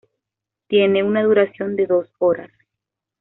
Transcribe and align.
Tiene 0.65 1.03
una 1.03 1.21
duración 1.21 1.75
de 1.75 1.85
dos 1.85 2.09
horas. 2.17 2.49